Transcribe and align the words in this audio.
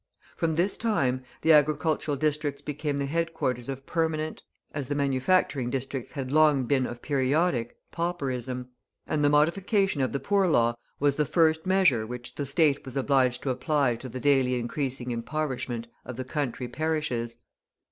From 0.35 0.55
this 0.55 0.77
time 0.77 1.21
the 1.43 1.53
agricultural 1.53 2.17
districts 2.17 2.59
became 2.63 2.97
the 2.97 3.05
headquarters 3.05 3.69
of 3.69 3.85
permanent, 3.85 4.41
as 4.73 4.87
the 4.87 4.95
manufacturing 4.95 5.69
districts 5.69 6.13
had 6.13 6.31
long 6.31 6.63
been 6.65 6.87
of 6.87 7.03
periodic, 7.03 7.77
pauperism; 7.91 8.69
and 9.07 9.23
the 9.23 9.29
modification 9.29 10.01
of 10.01 10.11
the 10.11 10.19
Poor 10.19 10.47
Law 10.47 10.73
was 10.99 11.17
the 11.17 11.25
first 11.27 11.67
measure 11.67 12.07
which 12.07 12.33
the 12.33 12.47
State 12.47 12.83
was 12.83 12.97
obliged 12.97 13.43
to 13.43 13.51
apply 13.51 13.95
to 13.97 14.09
the 14.09 14.19
daily 14.19 14.55
increasing 14.55 15.11
impoverishment 15.11 15.85
of 16.03 16.15
the 16.15 16.25
country 16.25 16.67
parishes. 16.67 17.37